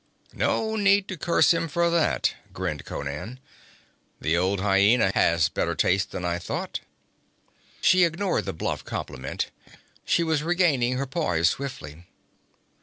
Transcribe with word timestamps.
'No 0.33 0.75
need 0.77 1.07
to 1.09 1.15
curse 1.15 1.53
him 1.53 1.67
for 1.67 1.91
that,' 1.91 2.33
grinned 2.53 2.85
Conan. 2.85 3.39
'The 4.19 4.35
old 4.35 4.59
hyena 4.59 5.11
has 5.13 5.47
better 5.47 5.75
taste 5.75 6.09
than 6.09 6.25
I 6.25 6.39
thought.' 6.39 6.79
She 7.81 8.03
ignored 8.03 8.45
the 8.45 8.51
bluff 8.53 8.83
compliment. 8.83 9.51
She 10.03 10.23
was 10.23 10.41
regaining 10.41 10.97
her 10.97 11.05
poise 11.05 11.51
swiftly. 11.51 12.05